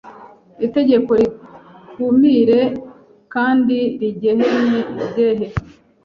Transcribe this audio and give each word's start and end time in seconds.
itegeko 0.65 1.11
rikumire 1.19 2.59
kendi 3.33 3.77
rigehene 3.99 4.79
ibyehe 5.03 5.47